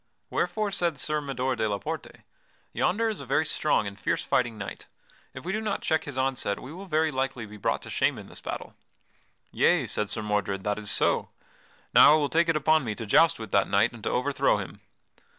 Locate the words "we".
5.45-5.51, 6.59-6.73